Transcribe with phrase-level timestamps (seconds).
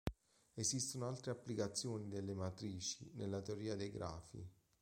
[0.55, 4.43] Esistono altre applicazioni delle matrici nella teoria dei grafi.